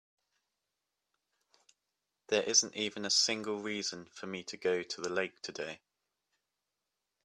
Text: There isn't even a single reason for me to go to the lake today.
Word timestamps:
There 2.29 2.41
isn't 2.41 2.75
even 2.75 3.05
a 3.05 3.11
single 3.11 3.59
reason 3.61 4.05
for 4.07 4.25
me 4.25 4.43
to 4.45 4.57
go 4.57 4.81
to 4.81 4.99
the 4.99 5.09
lake 5.09 5.39
today. 5.43 5.79